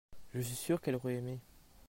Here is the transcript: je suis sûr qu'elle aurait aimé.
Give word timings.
je 0.33 0.41
suis 0.41 0.55
sûr 0.55 0.81
qu'elle 0.81 0.95
aurait 0.95 1.13
aimé. 1.17 1.37